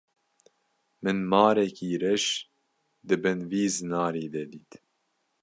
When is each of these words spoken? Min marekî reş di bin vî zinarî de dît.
Min 1.03 1.17
marekî 1.31 1.89
reş 2.03 2.25
di 3.07 3.15
bin 3.23 3.39
vî 3.49 3.65
zinarî 3.75 4.27
de 4.33 4.43
dît. 4.51 4.71